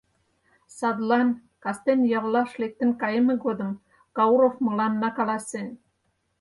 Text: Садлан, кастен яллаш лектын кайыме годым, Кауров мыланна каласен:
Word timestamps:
Садлан, 0.77 1.29
кастен 1.63 1.99
яллаш 2.17 2.51
лектын 2.61 2.91
кайыме 3.01 3.35
годым, 3.45 3.71
Кауров 4.15 4.55
мыланна 4.65 5.09
каласен: 5.17 5.67